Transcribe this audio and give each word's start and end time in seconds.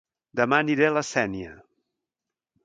Dema 0.39 0.57
aniré 0.63 0.87
a 0.87 0.95
La 0.95 1.03
Sénia 1.11 1.53